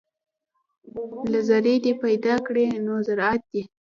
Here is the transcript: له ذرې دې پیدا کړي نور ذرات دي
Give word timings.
له 1.31 1.39
ذرې 1.49 1.75
دې 1.83 1.93
پیدا 2.03 2.35
کړي 2.47 2.65
نور 2.85 2.99
ذرات 3.09 3.41
دي 3.51 3.63